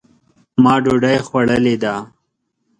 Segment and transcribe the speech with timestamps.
[0.63, 1.95] ما ډوډۍ خوړلې ده.